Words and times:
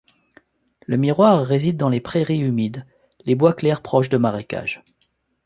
Le 0.87 0.97
Miroir 0.97 1.45
réside 1.45 1.77
dans 1.77 1.87
les 1.87 2.01
prairies 2.01 2.39
humides, 2.39 2.87
les 3.23 3.35
bois 3.35 3.53
clairs 3.53 3.83
proches 3.83 4.09
de 4.09 4.17
marécages. 4.17 4.83